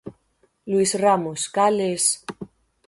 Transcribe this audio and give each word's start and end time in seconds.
Luís 0.69 0.91
Ramos, 1.03 1.41
cales... 1.57 2.03